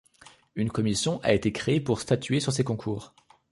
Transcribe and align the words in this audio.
Une 0.55 0.71
commission 0.71 1.19
a 1.21 1.31
été 1.31 1.51
créée 1.53 1.79
pour 1.79 1.99
statuer 2.01 2.39
sur 2.39 2.51
ces 2.51 2.63
concours. 2.63 3.13